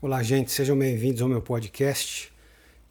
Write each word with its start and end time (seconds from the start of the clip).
Olá, 0.00 0.22
gente, 0.22 0.52
sejam 0.52 0.78
bem-vindos 0.78 1.20
ao 1.20 1.28
meu 1.28 1.42
podcast. 1.42 2.32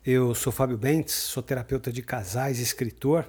Eu 0.06 0.36
sou 0.36 0.52
Fábio 0.52 0.78
Bentes, 0.78 1.14
sou 1.14 1.42
terapeuta 1.42 1.90
de 1.90 2.02
casais 2.02 2.60
e 2.60 2.64
escritor. 2.64 3.26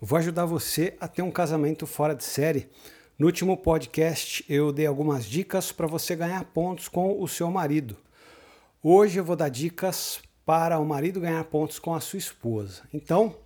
Vou 0.00 0.18
ajudar 0.18 0.46
você 0.46 0.96
a 0.98 1.06
ter 1.06 1.22
um 1.22 1.30
casamento 1.30 1.86
fora 1.86 2.12
de 2.12 2.24
série. 2.24 2.68
No 3.16 3.26
último 3.26 3.56
podcast, 3.56 4.44
eu 4.48 4.72
dei 4.72 4.86
algumas 4.86 5.26
dicas 5.26 5.70
para 5.70 5.86
você 5.86 6.16
ganhar 6.16 6.44
pontos 6.46 6.88
com 6.88 7.22
o 7.22 7.28
seu 7.28 7.48
marido. 7.52 7.96
Hoje 8.82 9.20
eu 9.20 9.24
vou 9.24 9.36
dar 9.36 9.48
dicas 9.48 10.20
para 10.44 10.80
o 10.80 10.84
marido 10.84 11.20
ganhar 11.20 11.44
pontos 11.44 11.78
com 11.78 11.94
a 11.94 12.00
sua 12.00 12.18
esposa. 12.18 12.82
Então, 12.92 13.36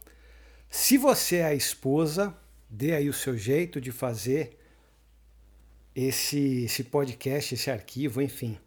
se 0.71 0.97
você 0.97 1.37
é 1.37 1.45
a 1.45 1.55
esposa, 1.55 2.35
dê 2.71 2.95
aí 2.95 3.11
o 3.11 3.13
seu 3.13 3.37
jeito 3.37 3.83
de 3.83 3.93
fazer 3.93 4.59
esse, 5.95 6.65
esse 6.65 6.85
podcast, 6.85 7.53
esse 7.53 7.71
arquivo, 7.71 8.23
enfim 8.23 8.59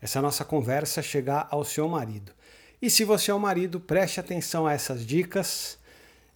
essa 0.00 0.20
nossa 0.20 0.44
conversa 0.44 1.02
chegar 1.02 1.48
ao 1.50 1.64
seu 1.64 1.88
marido. 1.88 2.32
E 2.80 2.90
se 2.90 3.04
você 3.04 3.30
é 3.30 3.34
o 3.34 3.40
marido, 3.40 3.80
preste 3.80 4.20
atenção 4.20 4.66
a 4.66 4.72
essas 4.72 5.04
dicas. 5.04 5.78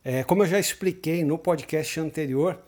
É, 0.03 0.25
como 0.25 0.43
eu 0.43 0.47
já 0.47 0.59
expliquei 0.59 1.23
no 1.23 1.39
podcast 1.39 2.01
anterior, 2.01 2.59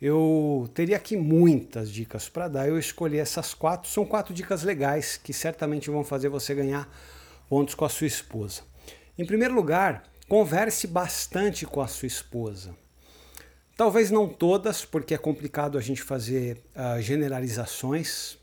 eu 0.00 0.68
teria 0.74 0.96
aqui 0.96 1.16
muitas 1.16 1.90
dicas 1.90 2.28
para 2.28 2.48
dar. 2.48 2.68
Eu 2.68 2.78
escolhi 2.78 3.18
essas 3.18 3.54
quatro. 3.54 3.88
São 3.88 4.04
quatro 4.04 4.34
dicas 4.34 4.62
legais 4.62 5.16
que 5.16 5.32
certamente 5.32 5.90
vão 5.90 6.02
fazer 6.02 6.28
você 6.28 6.54
ganhar 6.54 6.88
pontos 7.48 7.74
com 7.74 7.84
a 7.84 7.88
sua 7.88 8.06
esposa. 8.06 8.62
Em 9.16 9.24
primeiro 9.24 9.54
lugar, 9.54 10.04
converse 10.28 10.86
bastante 10.86 11.66
com 11.66 11.80
a 11.80 11.86
sua 11.86 12.06
esposa. 12.06 12.74
Talvez 13.76 14.10
não 14.10 14.28
todas, 14.28 14.84
porque 14.84 15.14
é 15.14 15.18
complicado 15.18 15.78
a 15.78 15.80
gente 15.80 16.02
fazer 16.02 16.58
uh, 16.74 17.00
generalizações, 17.00 18.38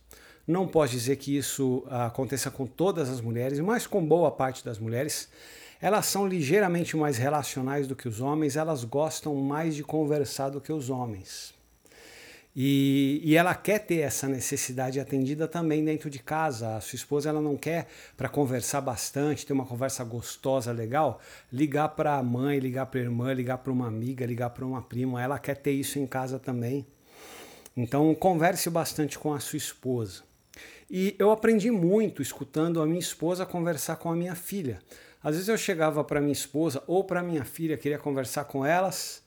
não 0.47 0.67
posso 0.67 0.93
dizer 0.93 1.17
que 1.17 1.35
isso 1.35 1.83
aconteça 1.89 2.49
com 2.49 2.65
todas 2.65 3.09
as 3.09 3.19
mulheres, 3.19 3.59
mas 3.59 3.85
com 3.85 4.05
boa 4.05 4.31
parte 4.31 4.63
das 4.63 4.79
mulheres. 4.79 5.29
Elas 5.81 6.05
são 6.05 6.25
ligeiramente 6.25 6.95
mais 6.95 7.17
relacionais 7.17 7.87
do 7.87 7.95
que 7.95 8.07
os 8.07 8.21
homens, 8.21 8.55
elas 8.55 8.83
gostam 8.83 9.35
mais 9.35 9.75
de 9.75 9.83
conversar 9.83 10.49
do 10.49 10.61
que 10.61 10.71
os 10.71 10.89
homens. 10.89 11.53
E, 12.59 13.21
e, 13.23 13.35
ela 13.35 13.53
quer 13.53 13.77
ter 13.77 13.99
essa 13.99 14.27
necessidade 14.27 14.99
atendida 14.99 15.47
também 15.47 15.85
dentro 15.85 16.09
de 16.09 16.17
casa. 16.17 16.75
A 16.75 16.81
sua 16.81 16.95
esposa 16.95 17.29
ela 17.29 17.39
não 17.39 17.55
quer 17.55 17.85
para 18.17 18.27
conversar 18.27 18.81
bastante, 18.81 19.45
ter 19.45 19.53
uma 19.53 19.63
conversa 19.63 20.03
gostosa, 20.03 20.71
legal, 20.71 21.21
ligar 21.53 21.89
para 21.89 22.15
a 22.15 22.23
mãe, 22.23 22.57
ligar 22.57 22.87
para 22.87 22.99
a 22.99 23.03
irmã, 23.03 23.31
ligar 23.31 23.59
para 23.59 23.71
uma 23.71 23.85
amiga, 23.85 24.25
ligar 24.25 24.49
para 24.49 24.65
uma 24.65 24.81
prima. 24.81 25.21
Ela 25.21 25.37
quer 25.37 25.57
ter 25.57 25.73
isso 25.73 25.99
em 25.99 26.07
casa 26.07 26.39
também. 26.39 26.83
Então 27.75 28.15
converse 28.15 28.71
bastante 28.71 29.19
com 29.19 29.31
a 29.31 29.39
sua 29.39 29.57
esposa. 29.57 30.26
E 30.89 31.15
eu 31.19 31.31
aprendi 31.31 31.69
muito 31.69 32.21
escutando 32.21 32.81
a 32.81 32.85
minha 32.85 32.99
esposa 32.99 33.45
conversar 33.45 33.97
com 33.97 34.09
a 34.11 34.15
minha 34.15 34.35
filha. 34.35 34.79
Às 35.21 35.35
vezes 35.35 35.49
eu 35.49 35.57
chegava 35.57 36.03
para 36.03 36.21
minha 36.21 36.31
esposa 36.31 36.83
ou 36.87 37.03
para 37.03 37.23
minha 37.23 37.43
filha, 37.43 37.77
queria 37.77 37.97
conversar 37.97 38.45
com 38.45 38.65
elas 38.65 39.23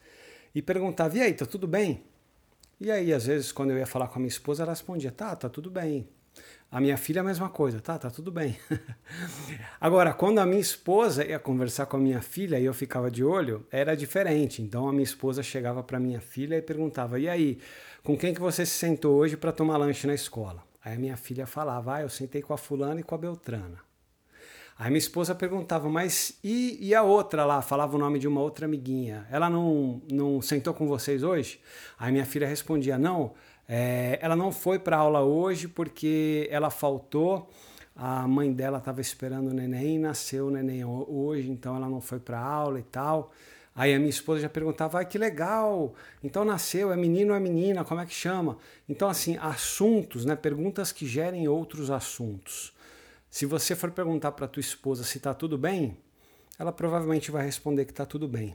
e 0.54 0.62
perguntava: 0.62 1.16
"E 1.18 1.20
aí, 1.20 1.34
tá 1.34 1.44
tudo 1.44 1.66
bem?" 1.66 2.02
E 2.80 2.90
aí, 2.90 3.12
às 3.12 3.26
vezes, 3.26 3.52
quando 3.52 3.70
eu 3.72 3.78
ia 3.78 3.86
falar 3.86 4.08
com 4.08 4.14
a 4.14 4.20
minha 4.20 4.28
esposa, 4.28 4.62
ela 4.62 4.72
respondia: 4.72 5.12
"Tá, 5.12 5.36
tá 5.36 5.48
tudo 5.48 5.70
bem." 5.70 6.08
A 6.70 6.80
minha 6.80 6.96
filha 6.96 7.20
a 7.20 7.24
mesma 7.24 7.48
coisa, 7.48 7.80
tá, 7.80 7.98
tá 7.98 8.10
tudo 8.10 8.30
bem. 8.30 8.56
Agora, 9.80 10.14
quando 10.14 10.38
a 10.38 10.46
minha 10.46 10.60
esposa 10.60 11.24
ia 11.24 11.38
conversar 11.38 11.86
com 11.86 11.96
a 11.96 12.00
minha 12.00 12.22
filha 12.22 12.60
e 12.60 12.64
eu 12.64 12.72
ficava 12.72 13.10
de 13.10 13.24
olho, 13.24 13.66
era 13.72 13.96
diferente. 13.96 14.62
Então 14.62 14.88
a 14.88 14.92
minha 14.92 15.02
esposa 15.02 15.42
chegava 15.42 15.82
para 15.82 15.98
minha 15.98 16.20
filha 16.20 16.56
e 16.56 16.62
perguntava: 16.62 17.18
"E 17.18 17.28
aí, 17.28 17.58
com 18.04 18.16
quem 18.16 18.32
que 18.32 18.40
você 18.40 18.64
se 18.64 18.72
sentou 18.72 19.16
hoje 19.16 19.36
para 19.36 19.50
tomar 19.52 19.76
lanche 19.78 20.06
na 20.06 20.14
escola?" 20.14 20.69
Aí 20.84 20.94
a 20.94 20.98
minha 20.98 21.16
filha 21.16 21.46
falava, 21.46 21.96
ah, 21.96 22.02
eu 22.02 22.08
sentei 22.08 22.42
com 22.42 22.54
a 22.54 22.58
fulana 22.58 23.00
e 23.00 23.02
com 23.02 23.14
a 23.14 23.18
Beltrana. 23.18 23.78
Aí 24.78 24.88
minha 24.88 24.98
esposa 24.98 25.34
perguntava, 25.34 25.90
mas 25.90 26.38
e, 26.42 26.78
e, 26.80 26.94
a 26.94 27.02
outra 27.02 27.44
lá? 27.44 27.60
Falava 27.60 27.96
o 27.96 27.98
nome 27.98 28.18
de 28.18 28.26
uma 28.26 28.40
outra 28.40 28.64
amiguinha. 28.64 29.26
Ela 29.30 29.50
não, 29.50 30.00
não 30.10 30.40
sentou 30.40 30.72
com 30.72 30.86
vocês 30.86 31.22
hoje? 31.22 31.60
Aí 31.98 32.10
minha 32.10 32.24
filha 32.24 32.46
respondia, 32.46 32.96
não, 32.96 33.34
é, 33.68 34.18
ela 34.22 34.34
não 34.34 34.50
foi 34.50 34.78
para 34.78 34.96
aula 34.96 35.20
hoje 35.20 35.68
porque 35.68 36.48
ela 36.50 36.70
faltou. 36.70 37.50
A 37.94 38.26
mãe 38.26 38.50
dela 38.50 38.78
estava 38.78 39.02
esperando 39.02 39.50
o 39.50 39.54
neném, 39.54 39.98
nasceu 39.98 40.46
o 40.46 40.50
neném 40.50 40.82
hoje, 40.82 41.50
então 41.50 41.76
ela 41.76 41.86
não 41.86 42.00
foi 42.00 42.18
para 42.18 42.40
aula 42.40 42.80
e 42.80 42.82
tal. 42.84 43.30
Aí 43.80 43.94
a 43.94 43.98
minha 43.98 44.10
esposa 44.10 44.42
já 44.42 44.48
perguntava, 44.50 45.00
ah, 45.00 45.04
que 45.06 45.16
legal, 45.16 45.94
então 46.22 46.44
nasceu, 46.44 46.92
é 46.92 46.96
menino 46.98 47.30
ou 47.30 47.36
é 47.38 47.40
menina, 47.40 47.82
como 47.82 47.98
é 47.98 48.04
que 48.04 48.12
chama? 48.12 48.58
Então, 48.86 49.08
assim, 49.08 49.38
assuntos, 49.38 50.26
né? 50.26 50.36
Perguntas 50.36 50.92
que 50.92 51.06
gerem 51.06 51.48
outros 51.48 51.90
assuntos. 51.90 52.74
Se 53.30 53.46
você 53.46 53.74
for 53.74 53.90
perguntar 53.90 54.32
para 54.32 54.46
tua 54.46 54.60
esposa 54.60 55.02
se 55.02 55.16
está 55.16 55.32
tudo 55.32 55.56
bem, 55.56 55.96
ela 56.58 56.70
provavelmente 56.70 57.30
vai 57.30 57.42
responder 57.42 57.86
que 57.86 57.92
está 57.92 58.04
tudo 58.04 58.28
bem. 58.28 58.54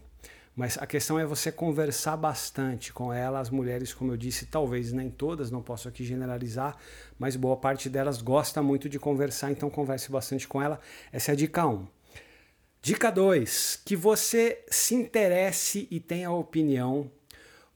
Mas 0.56 0.78
a 0.78 0.86
questão 0.86 1.18
é 1.18 1.26
você 1.26 1.52
conversar 1.52 2.16
bastante 2.18 2.94
com 2.94 3.12
ela. 3.12 3.40
As 3.40 3.50
mulheres, 3.50 3.96
como 3.96 4.12
eu 4.12 4.18
disse, 4.18 4.46
talvez 4.46 4.94
nem 4.94 5.10
todas, 5.10 5.50
não 5.50 5.64
posso 5.64 5.88
aqui 5.88 6.04
generalizar, 6.04 6.78
mas 7.18 7.36
boa 7.36 7.58
parte 7.58 7.90
delas 7.90 8.22
gosta 8.22 8.62
muito 8.62 8.88
de 8.88 9.00
conversar, 9.00 9.50
então 9.50 9.72
converse 9.72 10.12
bastante 10.12 10.48
com 10.48 10.62
ela. 10.62 10.80
Essa 11.12 11.32
é 11.32 11.34
a 11.34 11.36
dica 11.36 11.66
1. 11.66 11.72
Um. 11.72 11.88
Dica 12.86 13.12
2: 13.12 13.82
que 13.84 13.96
você 13.96 14.64
se 14.70 14.94
interesse 14.94 15.88
e 15.90 16.00
tenha 16.00 16.30
opinião 16.30 17.10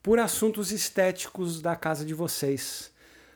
por 0.03 0.19
assuntos 0.19 0.71
estéticos 0.71 1.63
da 1.63 1.75
casa 1.75 2.05
de 2.05 2.13
vocês. 2.13 2.91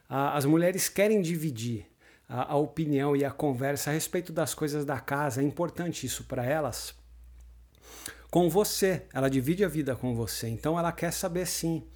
As 0.08 0.46
mulheres 0.46 0.88
querem 0.88 1.20
dividir 1.20 1.88
a, 2.30 2.56
opinião 2.56 3.16
e 3.16 3.26
a 3.26 3.32
conversa 3.32 3.90
a 3.90 3.94
respeito 3.94 4.32
das 4.32 4.54
coisas 4.54 4.86
da 4.86 5.00
casa, 5.00 5.42
é 5.42 5.44
importante 5.44 6.06
isso 6.06 6.26
para 6.26 6.46
elas. 6.46 6.94
Com 8.30 8.52
você, 8.52 9.08
ela 9.12 9.28
divide 9.28 9.66
a 9.66 9.68
vida 9.68 9.96
com 9.96 10.14
você, 10.14 10.48
então 10.50 10.78
ela 10.78 10.92
quer 10.92 11.12
saber 11.12 11.48
sim 11.48 11.88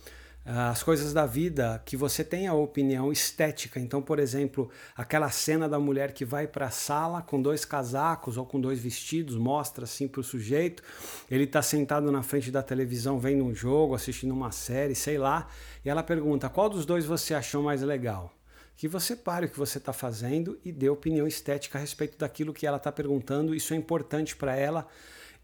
as 0.50 0.81
coisas 0.81 1.12
da 1.12 1.25
vida 1.25 1.81
que 1.85 1.97
você 1.97 2.24
tem 2.24 2.47
a 2.47 2.53
opinião 2.53 3.12
estética. 3.12 3.81
Então, 3.81 4.02
por 4.02 4.18
exemplo, 4.18 4.69
aquela 4.96 5.30
cena 5.30 5.68
da 5.68 5.78
mulher 5.78 6.13
que 6.13 6.24
vai 6.24 6.47
para 6.47 6.68
a 6.68 6.72
sala 6.72 7.22
com 7.22 7.41
dois 7.41 7.66
casacos 7.66 8.38
ou 8.38 8.46
com 8.46 8.57
dois 8.57 8.80
vestidos, 8.80 9.36
mostra 9.36 9.84
assim 9.84 10.07
para 10.07 10.22
o 10.22 10.24
sujeito, 10.24 10.81
ele 11.30 11.44
está 11.44 11.62
sentado 11.62 12.09
na 12.13 12.24
frente 12.24 12.50
da 12.50 12.63
televisão 12.63 13.19
vendo 13.19 13.44
um 13.44 13.53
jogo, 13.53 13.94
assistindo 13.94 14.34
uma 14.34 14.52
série, 14.53 14.96
sei 14.96 15.18
lá, 15.18 15.50
e 15.84 15.90
ela 15.90 16.02
pergunta: 16.02 16.47
qual 16.47 16.69
dos 16.69 16.86
dois 16.86 17.06
você 17.06 17.34
achou 17.34 17.62
mais 17.62 17.81
legal? 17.81 18.34
Que 18.78 18.88
você 18.88 19.18
pare 19.18 19.47
o 19.47 19.50
que 19.50 19.59
você 19.59 19.80
está 19.80 19.91
fazendo 19.91 20.57
e 20.63 20.72
dê 20.72 20.88
opinião 20.88 21.28
estética 21.28 21.78
a 21.78 21.81
respeito 21.81 22.18
daquilo 22.18 22.53
que 22.53 22.66
ela 22.66 22.78
está 22.78 22.91
perguntando. 22.91 23.53
Isso 23.53 23.74
é 23.74 23.78
importante 23.78 24.34
para 24.34 24.56
ela 24.56 24.88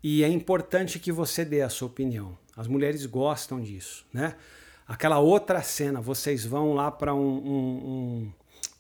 e 0.02 0.24
é 0.24 0.30
importante 0.30 0.98
que 0.98 1.12
você 1.12 1.44
dê 1.44 1.62
a 1.62 1.68
sua 1.68 1.88
opinião. 1.88 2.38
As 2.56 2.68
mulheres 2.68 3.06
gostam 3.06 3.60
disso, 3.60 4.06
né? 4.14 4.36
Aquela 4.88 5.18
outra 5.18 5.62
cena, 5.62 6.02
vocês 6.02 6.46
vão 6.46 6.74
lá 6.74 6.92
para 6.92 7.14
um, 7.14 7.20
um, 7.20 8.32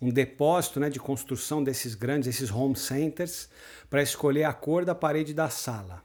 um, 0.01 0.07
um, 0.07 0.09
depósito 0.09 0.79
né, 0.79 0.89
de 0.89 0.99
construção 0.99 1.63
desses 1.63 1.95
grandes, 1.95 2.27
esses 2.27 2.51
home 2.51 2.75
centers, 2.75 3.49
para 3.89 4.01
escolher 4.01 4.43
a 4.43 4.51
cor 4.51 4.83
da 4.83 4.93
parede 4.93 5.33
da 5.33 5.49
sala. 5.49 6.03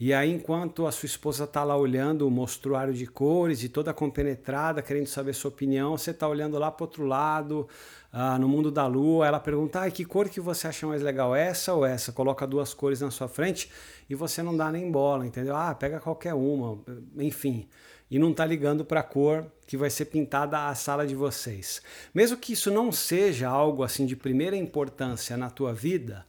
E 0.00 0.12
aí, 0.12 0.30
enquanto 0.30 0.86
a 0.86 0.92
sua 0.92 1.06
esposa 1.06 1.44
está 1.44 1.64
lá 1.64 1.76
olhando 1.76 2.26
o 2.26 2.30
mostruário 2.30 2.92
de 2.92 3.06
cores 3.06 3.62
e 3.62 3.68
toda 3.68 3.94
compenetrada, 3.94 4.82
querendo 4.82 5.06
saber 5.06 5.34
sua 5.34 5.50
opinião, 5.50 5.96
você 5.96 6.10
está 6.10 6.28
olhando 6.28 6.58
lá 6.58 6.70
para 6.70 6.84
outro 6.84 7.04
lado, 7.04 7.66
ah, 8.12 8.38
no 8.38 8.46
mundo 8.46 8.70
da 8.70 8.86
lua, 8.86 9.26
ela 9.26 9.40
pergunta, 9.40 9.82
ah, 9.82 9.90
que 9.90 10.04
cor 10.04 10.28
que 10.28 10.40
você 10.40 10.68
acha 10.68 10.86
mais 10.86 11.02
legal, 11.02 11.34
essa 11.34 11.72
ou 11.72 11.84
essa? 11.84 12.12
Coloca 12.12 12.46
duas 12.46 12.74
cores 12.74 13.00
na 13.00 13.10
sua 13.10 13.26
frente 13.26 13.70
e 14.08 14.14
você 14.14 14.42
não 14.42 14.54
dá 14.54 14.70
nem 14.70 14.90
bola, 14.90 15.26
entendeu? 15.26 15.56
Ah, 15.56 15.74
pega 15.74 15.98
qualquer 15.98 16.34
uma, 16.34 16.78
enfim 17.18 17.66
e 18.10 18.18
não 18.18 18.30
está 18.30 18.44
ligando 18.44 18.84
para 18.84 19.00
a 19.00 19.02
cor 19.02 19.46
que 19.66 19.76
vai 19.76 19.90
ser 19.90 20.06
pintada 20.06 20.68
a 20.68 20.74
sala 20.74 21.06
de 21.06 21.14
vocês. 21.14 21.82
Mesmo 22.14 22.36
que 22.36 22.52
isso 22.52 22.70
não 22.70 22.92
seja 22.92 23.48
algo 23.48 23.82
assim 23.82 24.06
de 24.06 24.14
primeira 24.14 24.56
importância 24.56 25.36
na 25.36 25.50
tua 25.50 25.74
vida, 25.74 26.24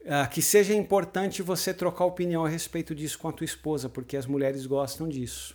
uh, 0.00 0.28
que 0.30 0.40
seja 0.40 0.74
importante 0.74 1.42
você 1.42 1.74
trocar 1.74 2.06
opinião 2.06 2.44
a 2.44 2.48
respeito 2.48 2.94
disso 2.94 3.18
com 3.18 3.28
a 3.28 3.32
tua 3.32 3.44
esposa, 3.44 3.88
porque 3.88 4.16
as 4.16 4.26
mulheres 4.26 4.64
gostam 4.64 5.08
disso. 5.08 5.54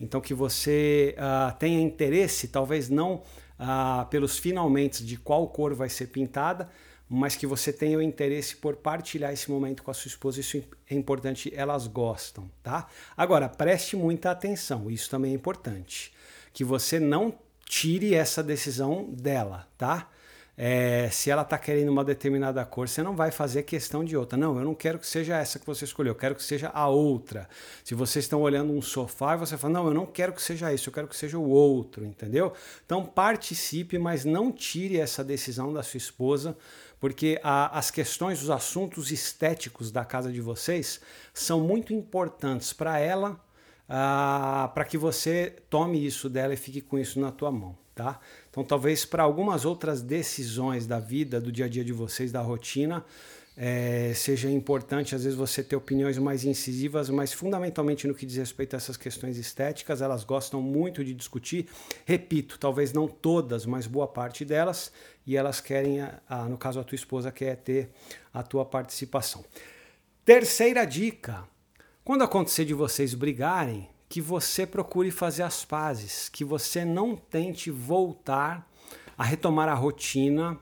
Então 0.00 0.20
que 0.20 0.34
você 0.34 1.16
uh, 1.18 1.56
tenha 1.58 1.80
interesse, 1.80 2.48
talvez 2.48 2.88
não 2.88 3.22
uh, 3.58 4.06
pelos 4.08 4.38
finalmente 4.38 5.04
de 5.04 5.16
qual 5.16 5.48
cor 5.48 5.74
vai 5.74 5.88
ser 5.88 6.06
pintada, 6.06 6.70
mas 7.08 7.36
que 7.36 7.46
você 7.46 7.72
tenha 7.72 7.98
o 7.98 8.02
interesse 8.02 8.56
por 8.56 8.76
partilhar 8.76 9.32
esse 9.32 9.50
momento 9.50 9.82
com 9.82 9.90
a 9.90 9.94
sua 9.94 10.08
esposa, 10.08 10.40
isso 10.40 10.62
é 10.88 10.94
importante, 10.94 11.52
elas 11.54 11.86
gostam, 11.86 12.50
tá? 12.62 12.88
Agora, 13.16 13.48
preste 13.48 13.96
muita 13.96 14.30
atenção, 14.30 14.90
isso 14.90 15.10
também 15.10 15.32
é 15.32 15.34
importante, 15.34 16.12
que 16.52 16.64
você 16.64 16.98
não 16.98 17.34
tire 17.64 18.14
essa 18.14 18.42
decisão 18.42 19.04
dela, 19.12 19.68
tá? 19.76 20.08
É, 20.56 21.08
se 21.10 21.30
ela 21.30 21.42
está 21.42 21.56
querendo 21.56 21.88
uma 21.88 22.04
determinada 22.04 22.62
cor, 22.64 22.86
você 22.86 23.02
não 23.02 23.16
vai 23.16 23.30
fazer 23.30 23.62
questão 23.62 24.04
de 24.04 24.16
outra. 24.16 24.36
Não, 24.36 24.58
eu 24.58 24.64
não 24.64 24.74
quero 24.74 24.98
que 24.98 25.06
seja 25.06 25.38
essa 25.38 25.58
que 25.58 25.64
você 25.64 25.84
escolheu, 25.84 26.10
eu 26.10 26.18
quero 26.18 26.34
que 26.34 26.42
seja 26.42 26.68
a 26.74 26.88
outra. 26.88 27.48
Se 27.82 27.94
vocês 27.94 28.26
estão 28.26 28.42
olhando 28.42 28.72
um 28.72 28.82
sofá 28.82 29.34
e 29.34 29.38
você 29.38 29.56
fala, 29.56 29.72
não, 29.72 29.86
eu 29.86 29.94
não 29.94 30.04
quero 30.04 30.32
que 30.32 30.42
seja 30.42 30.72
isso, 30.72 30.90
eu 30.90 30.92
quero 30.92 31.08
que 31.08 31.16
seja 31.16 31.38
o 31.38 31.48
outro, 31.48 32.04
entendeu? 32.04 32.52
Então 32.84 33.04
participe, 33.04 33.98
mas 33.98 34.24
não 34.26 34.52
tire 34.52 35.00
essa 35.00 35.24
decisão 35.24 35.72
da 35.72 35.82
sua 35.82 35.98
esposa, 35.98 36.56
porque 37.02 37.40
a, 37.42 37.76
as 37.76 37.90
questões, 37.90 38.40
os 38.44 38.48
assuntos 38.48 39.10
estéticos 39.10 39.90
da 39.90 40.04
casa 40.04 40.30
de 40.30 40.40
vocês 40.40 41.00
são 41.34 41.58
muito 41.58 41.92
importantes 41.92 42.72
para 42.72 42.96
ela, 42.96 43.44
ah, 43.88 44.70
para 44.72 44.84
que 44.84 44.96
você 44.96 45.52
tome 45.68 46.06
isso 46.06 46.30
dela 46.30 46.54
e 46.54 46.56
fique 46.56 46.80
com 46.80 46.96
isso 46.96 47.18
na 47.18 47.32
tua 47.32 47.50
mão, 47.50 47.76
tá? 47.92 48.20
Então, 48.48 48.62
talvez 48.62 49.04
para 49.04 49.24
algumas 49.24 49.64
outras 49.64 50.00
decisões 50.00 50.86
da 50.86 51.00
vida, 51.00 51.40
do 51.40 51.50
dia 51.50 51.64
a 51.64 51.68
dia 51.68 51.84
de 51.84 51.92
vocês, 51.92 52.30
da 52.30 52.40
rotina, 52.40 53.04
é, 53.56 54.12
seja 54.14 54.50
importante 54.50 55.14
às 55.14 55.24
vezes 55.24 55.36
você 55.36 55.62
ter 55.62 55.76
opiniões 55.76 56.16
mais 56.18 56.44
incisivas, 56.44 57.10
mas 57.10 57.32
fundamentalmente 57.32 58.06
no 58.06 58.14
que 58.14 58.24
diz 58.24 58.36
respeito 58.36 58.74
a 58.74 58.78
essas 58.78 58.96
questões 58.96 59.36
estéticas, 59.36 60.00
elas 60.00 60.24
gostam 60.24 60.62
muito 60.62 61.04
de 61.04 61.12
discutir. 61.12 61.68
Repito, 62.06 62.58
talvez 62.58 62.92
não 62.92 63.06
todas, 63.06 63.66
mas 63.66 63.86
boa 63.86 64.08
parte 64.08 64.44
delas, 64.44 64.90
e 65.26 65.36
elas 65.36 65.60
querem, 65.60 66.00
a, 66.00 66.48
no 66.48 66.56
caso 66.56 66.80
a 66.80 66.84
tua 66.84 66.96
esposa 66.96 67.30
quer 67.30 67.56
ter 67.56 67.90
a 68.32 68.42
tua 68.42 68.64
participação. 68.64 69.44
Terceira 70.24 70.84
dica: 70.84 71.44
quando 72.04 72.22
acontecer 72.22 72.64
de 72.64 72.74
vocês 72.74 73.12
brigarem, 73.12 73.88
que 74.08 74.20
você 74.20 74.66
procure 74.66 75.10
fazer 75.10 75.42
as 75.42 75.64
pazes, 75.64 76.28
que 76.28 76.44
você 76.44 76.84
não 76.84 77.16
tente 77.16 77.70
voltar 77.70 78.70
a 79.16 79.24
retomar 79.24 79.68
a 79.68 79.74
rotina 79.74 80.58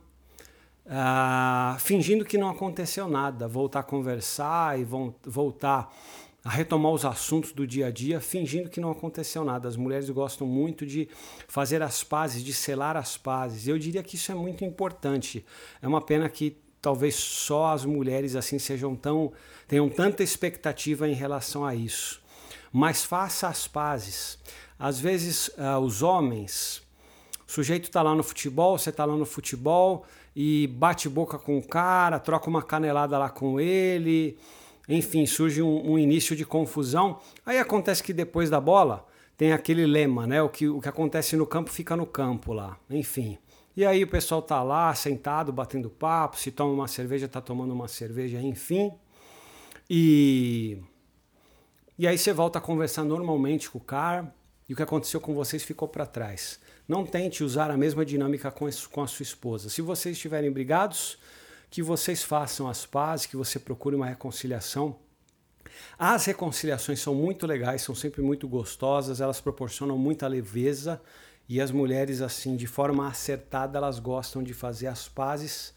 uh, 0.91 1.79
fingindo 1.79 2.25
que 2.25 2.37
não 2.37 2.51
aconteceu 2.51 3.09
nada, 3.09 3.49
voltar 3.49 3.81
a 3.81 3.83
conversar 3.83 4.79
e 4.79 4.85
voltar 5.25 5.95
a 6.45 6.51
retomar 6.51 6.93
os 6.93 7.05
assuntos 7.05 7.53
do 7.53 7.67
dia 7.67 7.87
a 7.87 7.91
dia, 7.91 8.21
fingindo 8.21 8.69
que 8.69 8.81
não 8.81 8.91
aconteceu 8.91 9.45
nada. 9.45 9.69
As 9.69 9.77
mulheres 9.77 10.11
gostam 10.11 10.47
muito 10.47 10.85
de 10.85 11.09
fazer 11.47 11.83
as 11.83 12.03
pazes, 12.03 12.43
de 12.43 12.53
selar 12.53 12.97
as 12.97 13.17
pazes. 13.17 13.69
Eu 13.69 13.79
diria 13.79 14.03
que 14.03 14.17
isso 14.17 14.33
é 14.33 14.35
muito 14.35 14.65
importante. 14.65 15.45
É 15.81 15.87
uma 15.89 16.01
pena 16.01 16.29
que 16.29 16.57
talvez 16.83 17.15
só 17.15 17.73
as 17.73 17.85
mulheres 17.85 18.35
assim 18.35 18.59
sejam 18.59 18.97
tão 18.97 19.33
tenham 19.69 19.89
tanta 19.89 20.23
expectativa 20.23 21.07
em 21.07 21.13
relação 21.13 21.65
a 21.65 21.75
isso 21.75 22.21
mas 22.73 23.05
faça 23.05 23.49
as 23.49 23.67
pazes. 23.67 24.39
Às 24.79 24.99
vezes, 25.01 25.49
uh, 25.49 25.79
os 25.79 26.03
homens, 26.03 26.83
o 27.51 27.53
sujeito 27.53 27.87
está 27.87 28.01
lá 28.01 28.15
no 28.15 28.23
futebol, 28.23 28.79
você 28.79 28.91
está 28.91 29.05
lá 29.05 29.17
no 29.17 29.27
futebol 29.27 30.07
e 30.37 30.69
bate 30.69 31.09
boca 31.09 31.37
com 31.37 31.59
o 31.59 31.63
cara, 31.67 32.21
troca 32.21 32.49
uma 32.49 32.63
canelada 32.63 33.19
lá 33.19 33.29
com 33.29 33.59
ele, 33.59 34.39
enfim, 34.89 35.27
surge 35.27 35.61
um, 35.61 35.91
um 35.91 35.99
início 35.99 36.37
de 36.37 36.45
confusão. 36.45 37.19
Aí 37.45 37.59
acontece 37.59 38.05
que 38.05 38.13
depois 38.13 38.49
da 38.49 38.61
bola 38.61 39.05
tem 39.37 39.53
aquele 39.53 39.85
lema, 39.85 40.29
né? 40.29 40.41
O 40.41 40.49
que, 40.49 40.69
o 40.69 40.81
que 40.81 40.89
acontece 40.89 41.37
no 41.37 41.45
campo 41.45 41.71
fica 41.71 41.97
no 41.97 42.07
campo 42.07 42.53
lá, 42.53 42.79
enfim. 42.89 43.37
E 43.77 43.85
aí 43.85 44.05
o 44.05 44.07
pessoal 44.07 44.41
tá 44.41 44.63
lá 44.63 44.95
sentado, 44.95 45.53
batendo 45.53 45.91
papo, 45.91 46.39
se 46.39 46.53
toma 46.53 46.73
uma 46.73 46.87
cerveja, 46.87 47.27
tá 47.27 47.41
tomando 47.41 47.73
uma 47.73 47.89
cerveja, 47.89 48.41
enfim. 48.41 48.93
E 49.89 50.79
e 51.99 52.07
aí 52.07 52.17
você 52.17 52.33
volta 52.33 52.61
a 52.61 52.63
conversar 52.63 53.03
normalmente 53.03 53.69
com 53.69 53.79
o 53.79 53.81
cara 53.81 54.33
e 54.69 54.73
o 54.73 54.77
que 54.77 54.85
aconteceu 54.85 55.21
com 55.21 55.35
vocês 55.35 55.65
ficou 55.65 55.89
para 55.89 56.07
trás. 56.07 56.61
Não 56.91 57.07
tente 57.07 57.45
usar 57.45 57.71
a 57.71 57.77
mesma 57.77 58.05
dinâmica 58.05 58.51
com 58.51 58.67
a 58.67 59.07
sua 59.07 59.23
esposa. 59.23 59.71
Se 59.71 59.81
vocês 59.81 60.17
estiverem 60.17 60.51
brigados, 60.51 61.19
que 61.71 61.85
vocês 61.85 62.25
façam 62.25 62.67
as 62.67 62.85
pazes, 62.85 63.27
que 63.27 63.37
você 63.37 63.61
procure 63.61 63.95
uma 63.95 64.07
reconciliação. 64.07 64.97
As 65.97 66.25
reconciliações 66.25 66.99
são 66.99 67.15
muito 67.15 67.47
legais, 67.47 67.83
são 67.83 67.95
sempre 67.95 68.23
muito 68.23 68.49
gostosas, 68.49 69.21
elas 69.21 69.41
proporcionam 69.41 69.97
muita 69.97 70.27
leveza 70.27 71.01
e 71.49 71.61
as 71.61 71.71
mulheres, 71.71 72.21
assim, 72.21 72.57
de 72.57 72.67
forma 72.67 73.07
acertada, 73.07 73.79
elas 73.79 74.01
gostam 74.01 74.43
de 74.43 74.53
fazer 74.53 74.89
as 74.89 75.09
pazes. 75.09 75.73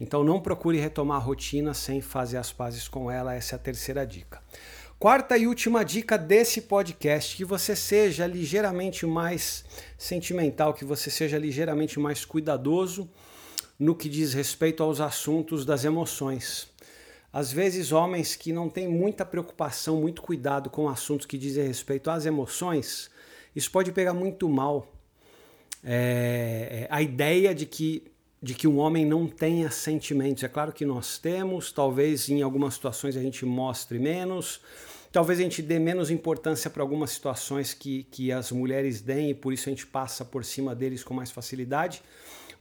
Então 0.00 0.24
não 0.24 0.40
procure 0.40 0.78
retomar 0.78 1.18
a 1.18 1.22
rotina 1.22 1.74
sem 1.74 2.00
fazer 2.00 2.38
as 2.38 2.50
pazes 2.50 2.88
com 2.88 3.10
ela, 3.10 3.34
essa 3.34 3.54
é 3.54 3.56
a 3.56 3.58
terceira 3.58 4.06
dica. 4.06 4.42
Quarta 4.98 5.36
e 5.36 5.46
última 5.46 5.84
dica 5.84 6.16
desse 6.16 6.62
podcast: 6.62 7.36
que 7.36 7.44
você 7.44 7.76
seja 7.76 8.26
ligeiramente 8.26 9.04
mais 9.04 9.62
sentimental, 9.98 10.72
que 10.72 10.86
você 10.86 11.10
seja 11.10 11.36
ligeiramente 11.36 12.00
mais 12.00 12.24
cuidadoso 12.24 13.06
no 13.78 13.94
que 13.94 14.08
diz 14.08 14.32
respeito 14.32 14.82
aos 14.82 14.98
assuntos 14.98 15.66
das 15.66 15.84
emoções. 15.84 16.70
Às 17.30 17.52
vezes, 17.52 17.92
homens 17.92 18.34
que 18.36 18.54
não 18.54 18.70
têm 18.70 18.88
muita 18.88 19.26
preocupação, 19.26 20.00
muito 20.00 20.22
cuidado 20.22 20.70
com 20.70 20.88
assuntos 20.88 21.26
que 21.26 21.36
dizem 21.36 21.66
respeito 21.66 22.10
às 22.10 22.24
emoções, 22.24 23.10
isso 23.54 23.70
pode 23.70 23.92
pegar 23.92 24.14
muito 24.14 24.48
mal. 24.48 24.90
É, 25.84 26.86
a 26.90 27.02
ideia 27.02 27.54
de 27.54 27.66
que 27.66 28.02
de 28.46 28.54
que 28.54 28.68
um 28.68 28.78
homem 28.78 29.04
não 29.04 29.26
tenha 29.26 29.68
sentimentos. 29.72 30.44
É 30.44 30.48
claro 30.48 30.72
que 30.72 30.86
nós 30.86 31.18
temos, 31.18 31.72
talvez 31.72 32.28
em 32.28 32.42
algumas 32.42 32.74
situações 32.74 33.16
a 33.16 33.20
gente 33.20 33.44
mostre 33.44 33.98
menos, 33.98 34.60
talvez 35.10 35.40
a 35.40 35.42
gente 35.42 35.60
dê 35.60 35.80
menos 35.80 36.12
importância 36.12 36.70
para 36.70 36.80
algumas 36.80 37.10
situações 37.10 37.74
que, 37.74 38.04
que 38.04 38.30
as 38.30 38.52
mulheres 38.52 39.00
deem 39.00 39.30
e 39.30 39.34
por 39.34 39.52
isso 39.52 39.68
a 39.68 39.70
gente 39.70 39.84
passa 39.84 40.24
por 40.24 40.44
cima 40.44 40.76
deles 40.76 41.02
com 41.02 41.12
mais 41.12 41.32
facilidade. 41.32 42.00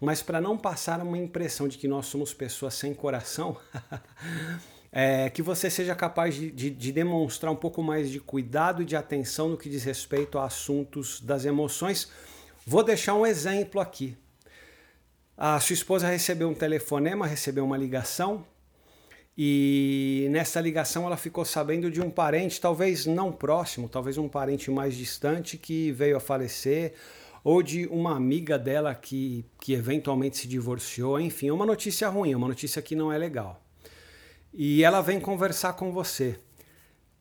Mas 0.02 0.24
para 0.24 0.42
não 0.42 0.58
passar 0.58 1.00
uma 1.04 1.20
impressão 1.20 1.68
de 1.68 1.78
que 1.78 1.88
nós 1.88 2.08
somos 2.08 2.34
pessoas 2.34 2.74
sem 2.74 2.92
coração, 2.92 3.56
é, 4.92 5.30
que 5.30 5.44
você 5.44 5.70
seja 5.70 5.94
capaz 5.94 6.34
de, 6.34 6.50
de, 6.50 6.72
de 6.72 6.92
demonstrar 6.92 7.54
um 7.54 7.56
pouco 7.56 7.84
mais 7.84 8.10
de 8.10 8.20
cuidado 8.20 8.82
e 8.82 8.86
de 8.86 8.96
atenção 8.96 9.50
no 9.50 9.58
que 9.58 9.70
diz 9.70 9.84
respeito 9.84 10.40
a 10.40 10.46
assuntos 10.46 11.22
das 11.22 11.46
emoções. 11.46 12.10
Vou 12.66 12.82
deixar 12.82 13.14
um 13.14 13.24
exemplo 13.24 13.80
aqui. 13.80 14.18
A 15.38 15.60
sua 15.60 15.74
esposa 15.74 16.08
recebeu 16.08 16.48
um 16.48 16.54
telefonema, 16.54 17.28
recebeu 17.28 17.66
uma 17.66 17.78
ligação, 17.78 18.46
e 19.38 20.28
nessa 20.32 20.62
ligação 20.62 21.06
ela 21.06 21.18
ficou 21.18 21.44
sabendo 21.44 21.92
de 21.92 22.02
um 22.02 22.10
parente, 22.10 22.62
talvez 22.62 23.06
não 23.06 23.34
próximo, 23.34 23.90
talvez 23.90 24.18
um 24.18 24.30
parente 24.30 24.72
mais 24.72 24.96
distante 24.96 25.58
que 25.58 25.92
veio 25.92 26.16
a 26.16 26.22
falecer, 26.22 26.94
ou 27.44 27.62
de 27.62 27.86
uma 27.88 28.16
amiga 28.16 28.58
dela 28.58 28.96
que, 28.96 29.46
que 29.60 29.74
eventualmente 29.74 30.38
se 30.38 30.48
divorciou. 30.48 31.20
Enfim, 31.20 31.50
é 31.50 31.54
uma 31.54 31.66
notícia 31.66 32.08
ruim, 32.08 32.34
uma 32.34 32.48
notícia 32.48 32.82
que 32.82 32.96
não 32.96 33.12
é 33.12 33.18
legal. 33.18 33.62
E 34.54 34.84
ela 34.86 35.02
vem 35.02 35.20
conversar 35.20 35.74
com 35.74 35.92
você. 35.92 36.40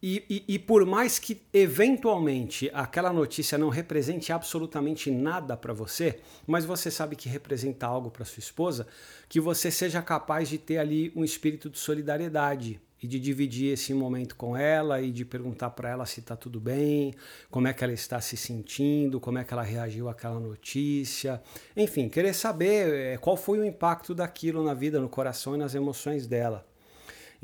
E, 0.07 0.23
e, 0.29 0.45
e, 0.57 0.59
por 0.59 0.85
mais 0.85 1.19
que 1.19 1.41
eventualmente 1.51 2.71
aquela 2.75 3.11
notícia 3.11 3.57
não 3.57 3.71
represente 3.71 4.35
absolutamente 4.35 5.11
nada 5.11 5.57
para 5.57 5.73
você, 5.73 6.21
mas 6.47 6.67
você 6.67 6.91
sabe 6.91 7.17
que 7.17 7.27
representa 7.27 7.87
algo 7.87 8.11
para 8.11 8.23
sua 8.27 8.41
esposa, 8.41 8.87
que 9.31 9.41
você 9.41 9.71
seja 9.71 10.03
capaz 10.03 10.51
de 10.51 10.59
ter 10.59 10.77
ali 10.77 11.11
um 11.17 11.25
espírito 11.25 11.71
de 11.71 11.79
solidariedade 11.79 12.79
e 13.03 13.07
de 13.07 13.19
dividir 13.19 13.73
esse 13.73 13.95
momento 13.95 14.37
com 14.37 14.55
ela 14.55 15.01
e 15.01 15.11
de 15.11 15.25
perguntar 15.25 15.71
para 15.71 15.89
ela 15.89 16.05
se 16.05 16.21
está 16.21 16.37
tudo 16.37 16.61
bem, 16.61 17.15
como 17.51 17.67
é 17.67 17.73
que 17.73 17.83
ela 17.83 17.95
está 17.95 18.21
se 18.21 18.37
sentindo, 18.37 19.19
como 19.19 19.39
é 19.39 19.45
que 19.45 19.55
ela 19.55 19.63
reagiu 19.63 20.11
àquela 20.11 20.39
notícia, 20.39 21.41
enfim, 21.75 22.11
querer 22.11 22.35
saber 22.35 22.93
eh, 22.93 23.17
qual 23.17 23.39
foi 23.39 23.59
o 23.59 23.65
impacto 23.65 24.15
daquilo 24.15 24.63
na 24.63 24.75
vida, 24.75 25.01
no 25.01 25.09
coração 25.09 25.55
e 25.55 25.59
nas 25.59 25.75
emoções 25.75 26.27
dela. 26.27 26.67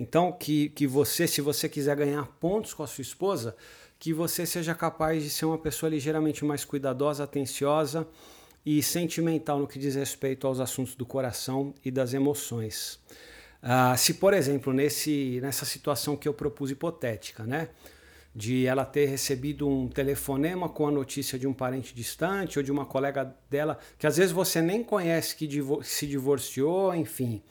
Então, 0.01 0.33
que, 0.33 0.71
que 0.71 0.87
você, 0.87 1.27
se 1.27 1.43
você 1.43 1.69
quiser 1.69 1.95
ganhar 1.95 2.25
pontos 2.41 2.73
com 2.73 2.83
a 2.83 2.87
sua 2.87 3.03
esposa, 3.03 3.55
que 3.99 4.15
você 4.15 4.47
seja 4.47 4.75
capaz 4.75 5.23
de 5.23 5.29
ser 5.29 5.45
uma 5.45 5.59
pessoa 5.59 5.91
ligeiramente 5.91 6.43
mais 6.43 6.65
cuidadosa, 6.65 7.25
atenciosa 7.25 8.09
e 8.65 8.83
sentimental 8.83 9.59
no 9.59 9.69
que 9.69 9.79
diz 9.79 9.95
respeito 9.97 10.47
aos 10.47 10.59
assuntos 10.59 10.95
do 10.95 11.05
coração 11.05 11.75
e 11.85 11.91
das 11.91 12.15
emoções. 12.15 12.99
Uh, 13.63 13.95
se, 13.99 14.15
por 14.15 14.33
exemplo, 14.33 14.73
nesse, 14.73 15.39
nessa 15.43 15.67
situação 15.67 16.17
que 16.17 16.27
eu 16.27 16.33
propus 16.33 16.71
hipotética, 16.71 17.45
né? 17.45 17.69
De 18.35 18.65
ela 18.65 18.87
ter 18.87 19.05
recebido 19.05 19.69
um 19.69 19.87
telefonema 19.87 20.67
com 20.67 20.89
a 20.89 20.91
notícia 20.91 21.39
de 21.39 21.47
um 21.47 21.53
parente 21.53 21.95
distante 21.95 22.59
ou 22.59 22.63
de 22.63 22.73
uma 22.73 22.87
colega 22.87 23.37
dela, 23.51 23.79
que 23.99 24.07
às 24.07 24.17
vezes 24.17 24.33
você 24.33 24.63
nem 24.63 24.83
conhece 24.83 25.37
que 25.37 25.47
se 25.83 26.07
divorciou, 26.07 26.95
enfim 26.95 27.43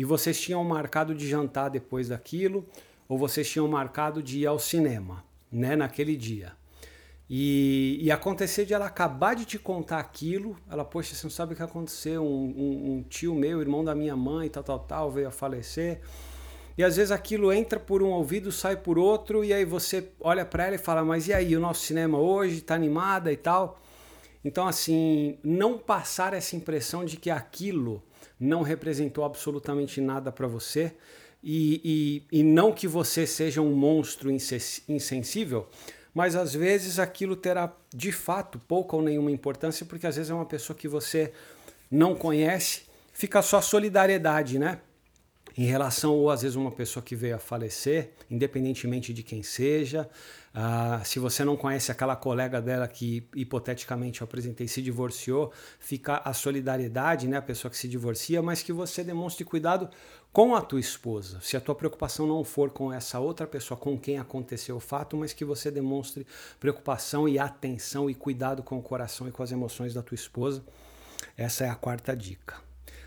e 0.00 0.04
vocês 0.04 0.40
tinham 0.40 0.64
marcado 0.64 1.14
de 1.14 1.28
jantar 1.28 1.68
depois 1.68 2.08
daquilo, 2.08 2.66
ou 3.06 3.18
vocês 3.18 3.46
tinham 3.46 3.68
marcado 3.68 4.22
de 4.22 4.38
ir 4.38 4.46
ao 4.46 4.58
cinema, 4.58 5.22
né, 5.52 5.76
naquele 5.76 6.16
dia. 6.16 6.52
E, 7.28 7.98
e 8.00 8.10
acontecer 8.10 8.64
de 8.64 8.72
ela 8.72 8.86
acabar 8.86 9.36
de 9.36 9.44
te 9.44 9.58
contar 9.58 9.98
aquilo, 9.98 10.56
ela, 10.70 10.86
poxa, 10.86 11.14
você 11.14 11.26
não 11.26 11.30
sabe 11.30 11.52
o 11.52 11.56
que 11.56 11.62
aconteceu, 11.62 12.22
um, 12.24 12.26
um, 12.26 12.92
um 12.94 13.02
tio 13.10 13.34
meu, 13.34 13.60
irmão 13.60 13.84
da 13.84 13.94
minha 13.94 14.16
mãe, 14.16 14.48
tal, 14.48 14.62
tal, 14.62 14.78
tal, 14.78 15.10
veio 15.10 15.28
a 15.28 15.30
falecer. 15.30 16.00
E 16.78 16.82
às 16.82 16.96
vezes 16.96 17.12
aquilo 17.12 17.52
entra 17.52 17.78
por 17.78 18.02
um 18.02 18.08
ouvido, 18.08 18.50
sai 18.50 18.78
por 18.78 18.98
outro, 18.98 19.44
e 19.44 19.52
aí 19.52 19.66
você 19.66 20.08
olha 20.18 20.46
para 20.46 20.64
ela 20.64 20.76
e 20.76 20.78
fala, 20.78 21.04
mas 21.04 21.28
e 21.28 21.34
aí, 21.34 21.54
o 21.54 21.60
nosso 21.60 21.82
cinema 21.82 22.18
hoje, 22.18 22.62
tá 22.62 22.74
animada 22.74 23.30
e 23.30 23.36
tal? 23.36 23.78
Então, 24.42 24.66
assim, 24.66 25.38
não 25.44 25.76
passar 25.76 26.32
essa 26.32 26.56
impressão 26.56 27.04
de 27.04 27.18
que 27.18 27.28
aquilo 27.28 28.02
não 28.38 28.62
representou 28.62 29.24
absolutamente 29.24 30.00
nada 30.00 30.30
para 30.32 30.46
você 30.46 30.92
e, 31.42 32.24
e, 32.32 32.40
e, 32.40 32.42
não 32.42 32.72
que 32.72 32.86
você 32.86 33.26
seja 33.26 33.62
um 33.62 33.72
monstro 33.72 34.30
insensível, 34.30 35.66
mas 36.14 36.36
às 36.36 36.52
vezes 36.52 36.98
aquilo 36.98 37.34
terá 37.34 37.74
de 37.94 38.12
fato 38.12 38.58
pouca 38.58 38.94
ou 38.94 39.02
nenhuma 39.02 39.30
importância, 39.30 39.86
porque 39.86 40.06
às 40.06 40.16
vezes 40.16 40.30
é 40.30 40.34
uma 40.34 40.44
pessoa 40.44 40.76
que 40.76 40.86
você 40.86 41.32
não 41.90 42.14
conhece, 42.14 42.82
fica 43.12 43.40
só 43.40 43.60
solidariedade, 43.60 44.58
né? 44.58 44.80
Em 45.56 45.64
relação 45.64 46.14
ou 46.14 46.30
às 46.30 46.42
vezes 46.42 46.56
uma 46.56 46.70
pessoa 46.70 47.02
que 47.02 47.14
veio 47.14 47.36
a 47.36 47.38
falecer, 47.38 48.10
independentemente 48.30 49.12
de 49.12 49.22
quem 49.22 49.42
seja. 49.42 50.08
Uh, 50.52 51.04
se 51.04 51.20
você 51.20 51.44
não 51.44 51.56
conhece 51.56 51.92
aquela 51.92 52.16
colega 52.16 52.60
dela 52.60 52.88
que 52.88 53.24
hipoteticamente 53.36 54.20
eu 54.20 54.24
apresentei 54.24 54.66
se 54.66 54.82
divorciou, 54.82 55.52
fica 55.78 56.20
a 56.24 56.32
solidariedade, 56.32 57.28
né, 57.28 57.36
a 57.36 57.42
pessoa 57.42 57.70
que 57.70 57.76
se 57.78 57.86
divorcia, 57.86 58.42
mas 58.42 58.60
que 58.60 58.72
você 58.72 59.04
demonstre 59.04 59.44
cuidado 59.44 59.88
com 60.32 60.54
a 60.54 60.60
tua 60.60 60.80
esposa. 60.80 61.40
Se 61.40 61.56
a 61.56 61.60
tua 61.60 61.74
preocupação 61.74 62.26
não 62.26 62.42
for 62.42 62.70
com 62.70 62.92
essa 62.92 63.20
outra 63.20 63.46
pessoa 63.46 63.78
com 63.78 63.98
quem 63.98 64.18
aconteceu 64.18 64.76
o 64.76 64.80
fato, 64.80 65.16
mas 65.16 65.32
que 65.32 65.44
você 65.44 65.70
demonstre 65.70 66.26
preocupação 66.58 67.28
e 67.28 67.38
atenção 67.38 68.10
e 68.10 68.14
cuidado 68.14 68.62
com 68.62 68.76
o 68.78 68.82
coração 68.82 69.28
e 69.28 69.32
com 69.32 69.42
as 69.42 69.52
emoções 69.52 69.94
da 69.94 70.02
tua 70.02 70.14
esposa. 70.16 70.64
Essa 71.36 71.64
é 71.64 71.68
a 71.68 71.74
quarta 71.74 72.16
dica. 72.16 72.56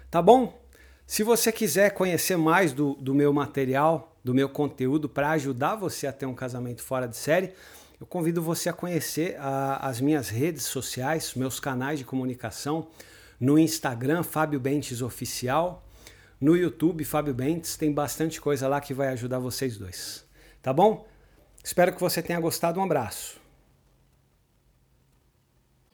Tá 0.10 0.22
bom? 0.22 0.63
Se 1.06 1.24
você 1.24 1.52
quiser 1.52 1.92
conhecer 1.92 2.38
mais 2.38 2.72
do, 2.72 2.96
do 2.96 3.14
meu 3.14 3.34
material, 3.34 4.16
do 4.24 4.34
meu 4.34 4.48
conteúdo 4.48 5.10
para 5.10 5.32
ajudar 5.32 5.76
você 5.76 6.08
a 6.08 6.14
ter 6.14 6.26
um 6.26 6.34
casamento 6.34 6.82
fora 6.82 7.08
de 7.08 7.18
série, 7.18 7.54
eu 8.00 8.08
convido 8.08 8.42
você 8.42 8.70
a 8.70 8.74
conhecer 8.74 9.36
a, 9.40 9.88
as 9.88 10.00
minhas 10.00 10.30
redes 10.30 10.64
sociais, 10.64 11.34
meus 11.36 11.60
canais 11.60 12.00
de 12.00 12.06
comunicação, 12.06 12.88
no 13.40 13.60
Instagram, 13.60 14.24
Fábio 14.24 14.60
Bentes 14.60 15.02
Oficial, 15.02 15.84
no 16.40 16.56
YouTube, 16.56 17.04
Fábio 17.04 17.34
Bentes, 17.34 17.78
tem 17.78 17.92
bastante 17.92 18.40
coisa 18.40 18.68
lá 18.68 18.80
que 18.82 18.94
vai 18.94 19.10
ajudar 19.10 19.40
vocês 19.40 19.78
dois. 19.78 20.26
Tá 20.62 20.72
bom? 20.72 21.06
Espero 21.64 21.94
que 21.94 22.00
você 22.00 22.22
tenha 22.22 22.40
gostado. 22.40 22.80
Um 22.80 22.84
abraço. 22.84 23.43